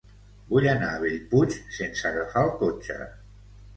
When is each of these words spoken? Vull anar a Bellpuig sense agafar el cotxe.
Vull 0.53 0.65
anar 0.71 0.87
a 0.93 1.03
Bellpuig 1.03 1.55
sense 1.77 2.07
agafar 2.13 2.47
el 2.47 2.53
cotxe. 2.63 2.99